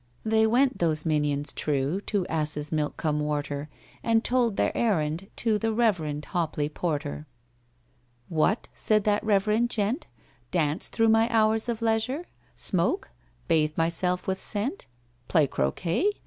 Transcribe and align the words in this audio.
They 0.25 0.47
went, 0.47 0.79
those 0.79 1.05
minions 1.05 1.53
true, 1.53 2.01
To 2.07 2.25
Assesmilk 2.27 2.97
cum 2.97 3.19
Worter, 3.19 3.69
And 4.01 4.23
told 4.23 4.55
their 4.57 4.75
errand 4.75 5.29
to 5.35 5.59
The 5.59 5.71
REVEREND 5.71 6.25
HOPLEY 6.25 6.69
PORTER. 6.69 7.27
"What?" 8.27 8.67
said 8.73 9.03
that 9.03 9.23
reverend 9.23 9.69
gent, 9.69 10.07
"Dance 10.49 10.87
through 10.87 11.09
my 11.09 11.29
hours 11.29 11.69
of 11.69 11.83
leisure? 11.83 12.25
Smoke?—bathe 12.55 13.77
myself 13.77 14.25
with 14.25 14.39
scent?— 14.41 14.87
Play 15.27 15.45
croquêt? 15.47 16.09